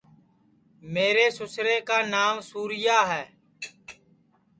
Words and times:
میرے 0.93 1.25
سُسرے 1.37 1.75
کانانٚو 1.87 2.39
سُورِیا 2.49 2.99
ہے 3.11 3.23